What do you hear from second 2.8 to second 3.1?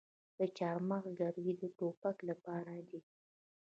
دي.